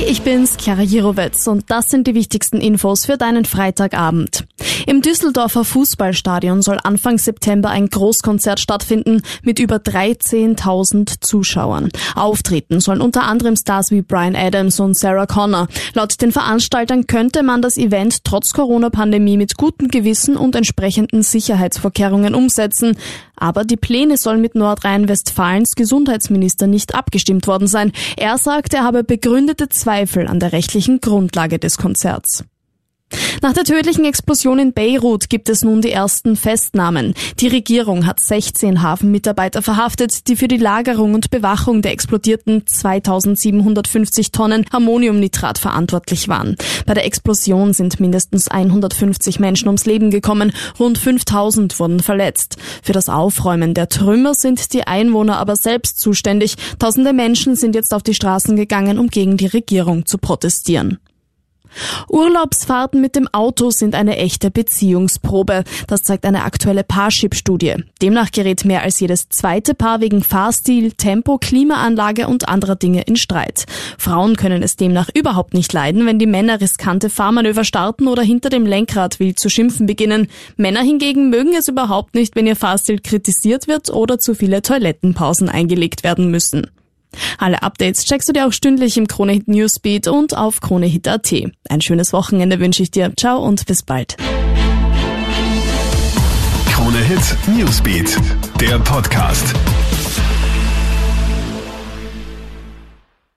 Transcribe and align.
Hey, 0.00 0.08
ich 0.08 0.22
bin's, 0.22 0.56
Chiara 0.56 0.80
Jirovetz 0.80 1.46
und 1.46 1.70
das 1.70 1.90
sind 1.90 2.06
die 2.06 2.14
wichtigsten 2.14 2.56
Infos 2.56 3.04
für 3.04 3.18
deinen 3.18 3.44
Freitagabend. 3.44 4.46
Im 4.86 5.02
Düsseldorfer 5.02 5.62
Fußballstadion 5.62 6.62
soll 6.62 6.78
Anfang 6.82 7.18
September 7.18 7.68
ein 7.68 7.88
Großkonzert 7.88 8.60
stattfinden 8.60 9.20
mit 9.42 9.58
über 9.58 9.76
13.000 9.76 11.20
Zuschauern. 11.20 11.90
Auftreten 12.14 12.80
sollen 12.80 13.02
unter 13.02 13.24
anderem 13.24 13.56
Stars 13.56 13.90
wie 13.90 14.00
Brian 14.00 14.36
Adams 14.36 14.80
und 14.80 14.96
Sarah 14.96 15.26
Connor. 15.26 15.68
Laut 15.92 16.20
den 16.22 16.32
Veranstaltern 16.32 17.06
könnte 17.06 17.42
man 17.42 17.60
das 17.60 17.76
Event 17.76 18.24
trotz 18.24 18.54
Corona-Pandemie 18.54 19.36
mit 19.36 19.58
gutem 19.58 19.88
Gewissen 19.88 20.36
und 20.36 20.56
entsprechenden 20.56 21.22
Sicherheitsvorkehrungen 21.22 22.34
umsetzen. 22.34 22.96
Aber 23.36 23.64
die 23.64 23.78
Pläne 23.78 24.18
sollen 24.18 24.42
mit 24.42 24.54
Nordrhein-Westfalens 24.54 25.74
Gesundheitsminister 25.74 26.66
nicht 26.66 26.94
abgestimmt 26.94 27.46
worden 27.46 27.68
sein. 27.68 27.92
Er 28.18 28.36
sagt, 28.36 28.74
er 28.74 28.84
habe 28.84 29.02
begründete 29.02 29.70
Zweifel 29.70 29.89
an 30.28 30.38
der 30.38 30.52
rechtlichen 30.52 31.00
Grundlage 31.00 31.58
des 31.58 31.76
Konzerts. 31.76 32.44
Nach 33.42 33.54
der 33.54 33.64
tödlichen 33.64 34.04
Explosion 34.04 34.58
in 34.58 34.74
Beirut 34.74 35.30
gibt 35.30 35.48
es 35.48 35.62
nun 35.62 35.80
die 35.80 35.90
ersten 35.90 36.36
Festnahmen. 36.36 37.14
Die 37.38 37.48
Regierung 37.48 38.04
hat 38.04 38.20
16 38.20 38.82
Hafenmitarbeiter 38.82 39.62
verhaftet, 39.62 40.28
die 40.28 40.36
für 40.36 40.46
die 40.46 40.58
Lagerung 40.58 41.14
und 41.14 41.30
Bewachung 41.30 41.80
der 41.80 41.92
explodierten 41.92 42.66
2750 42.66 44.32
Tonnen 44.32 44.66
Ammoniumnitrat 44.70 45.56
verantwortlich 45.56 46.28
waren. 46.28 46.56
Bei 46.84 46.92
der 46.92 47.06
Explosion 47.06 47.72
sind 47.72 47.98
mindestens 47.98 48.48
150 48.48 49.40
Menschen 49.40 49.68
ums 49.68 49.86
Leben 49.86 50.10
gekommen, 50.10 50.52
rund 50.78 50.98
5000 50.98 51.80
wurden 51.80 52.00
verletzt. 52.00 52.58
Für 52.82 52.92
das 52.92 53.08
Aufräumen 53.08 53.72
der 53.72 53.88
Trümmer 53.88 54.34
sind 54.34 54.74
die 54.74 54.86
Einwohner 54.86 55.38
aber 55.38 55.56
selbst 55.56 55.98
zuständig. 55.98 56.56
Tausende 56.78 57.14
Menschen 57.14 57.56
sind 57.56 57.74
jetzt 57.74 57.94
auf 57.94 58.02
die 58.02 58.14
Straßen 58.14 58.54
gegangen, 58.54 58.98
um 58.98 59.08
gegen 59.08 59.38
die 59.38 59.46
Regierung 59.46 60.04
zu 60.04 60.18
protestieren. 60.18 60.98
Urlaubsfahrten 62.08 63.00
mit 63.00 63.16
dem 63.16 63.28
Auto 63.28 63.70
sind 63.70 63.94
eine 63.94 64.16
echte 64.16 64.50
Beziehungsprobe. 64.50 65.64
Das 65.86 66.02
zeigt 66.02 66.24
eine 66.24 66.44
aktuelle 66.44 66.84
Parship-Studie. 66.84 67.76
Demnach 68.02 68.30
gerät 68.30 68.64
mehr 68.64 68.82
als 68.82 69.00
jedes 69.00 69.28
zweite 69.28 69.74
Paar 69.74 70.00
wegen 70.00 70.22
Fahrstil, 70.22 70.92
Tempo, 70.92 71.38
Klimaanlage 71.38 72.26
und 72.28 72.48
anderer 72.48 72.76
Dinge 72.76 73.02
in 73.02 73.16
Streit. 73.16 73.66
Frauen 73.98 74.36
können 74.36 74.62
es 74.62 74.76
demnach 74.76 75.08
überhaupt 75.14 75.54
nicht 75.54 75.72
leiden, 75.72 76.06
wenn 76.06 76.18
die 76.18 76.26
Männer 76.26 76.60
riskante 76.60 77.10
Fahrmanöver 77.10 77.64
starten 77.64 78.08
oder 78.08 78.22
hinter 78.22 78.50
dem 78.50 78.66
Lenkrad 78.66 79.20
wild 79.20 79.38
zu 79.38 79.48
schimpfen 79.48 79.86
beginnen. 79.86 80.28
Männer 80.56 80.82
hingegen 80.82 81.30
mögen 81.30 81.54
es 81.54 81.68
überhaupt 81.68 82.14
nicht, 82.14 82.36
wenn 82.36 82.46
ihr 82.46 82.56
Fahrstil 82.56 83.00
kritisiert 83.00 83.68
wird 83.68 83.90
oder 83.90 84.18
zu 84.18 84.34
viele 84.34 84.62
Toilettenpausen 84.62 85.48
eingelegt 85.48 86.04
werden 86.04 86.30
müssen. 86.30 86.66
Alle 87.38 87.62
Updates 87.62 88.04
checkst 88.04 88.28
du 88.28 88.32
dir 88.32 88.46
auch 88.46 88.52
stündlich 88.52 88.96
im 88.96 89.06
Kronehit 89.06 89.48
Newsbeat 89.48 90.08
und 90.08 90.36
auf 90.36 90.60
kronehit.at. 90.60 91.32
Ein 91.68 91.80
schönes 91.80 92.12
Wochenende 92.12 92.60
wünsche 92.60 92.82
ich 92.82 92.90
dir. 92.90 93.12
Ciao 93.16 93.38
und 93.44 93.66
bis 93.66 93.82
bald. 93.82 94.16
Kronehit 96.66 97.36
Newsbeat, 97.56 98.16
der 98.60 98.78
Podcast. 98.78 99.54